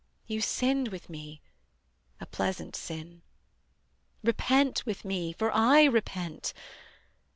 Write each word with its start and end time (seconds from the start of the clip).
You 0.25 0.41
sinned 0.41 0.87
with 0.87 1.11
me 1.11 1.41
a 2.19 2.25
pleasant 2.25 2.75
sin: 2.75 3.21
Repent 4.23 4.83
with 4.83 5.05
me, 5.05 5.31
for 5.31 5.51
I 5.51 5.83
repent. 5.83 6.53